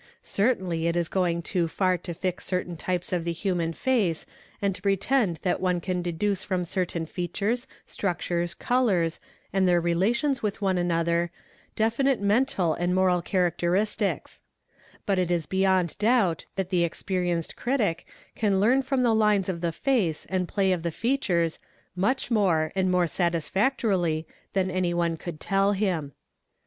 Certainly 0.23 0.87
it 0.87 0.97
is 0.97 1.07
going 1.07 1.43
too 1.43 1.67
far 1.67 1.95
to 1.95 2.13
fix 2.15 2.43
certain 2.43 2.75
types 2.75 3.13
of 3.13 3.23
the 3.23 3.31
human 3.31 3.71
ce 3.71 4.25
and 4.59 4.73
to 4.73 4.81
pretend 4.81 5.35
that 5.43 5.61
one 5.61 5.79
can 5.79 6.01
deduce 6.01 6.43
from 6.43 6.65
certain 6.65 7.05
features, 7.05 7.67
structures, 7.85 8.55
Be 8.55 8.65
icurs, 8.65 9.19
and 9.53 9.67
their 9.67 9.79
relations 9.79 10.41
with 10.41 10.59
one 10.59 10.79
another, 10.79 11.29
definite 11.75 12.19
mental 12.19 12.73
and 12.73 12.95
moral 12.95 13.19
ee 13.19 13.29
toriation: 13.31 14.39
but 15.05 15.19
it 15.19 15.29
is 15.29 15.45
beyond 15.45 15.95
doubt 15.99 16.47
that 16.55 16.71
the 16.71 16.83
experienced 16.83 17.55
critic 17.55 18.07
can 18.35 18.53
Tearn 18.59 18.81
from 18.83 19.03
the 19.03 19.13
lines 19.13 19.49
of 19.49 19.61
the 19.61 19.71
face 19.71 20.25
and 20.31 20.47
play 20.47 20.71
of 20.71 20.81
the 20.81 20.89
features 20.89 21.59
much 21.95 22.31
more, 22.31 22.71
and 22.75 22.87
4 22.87 22.91
nore 22.91 23.05
satisfactorily, 23.07 24.25
than 24.53 24.71
anyone 24.71 25.15
could 25.15 25.39
tell 25.39 25.73
him. 25.73 26.13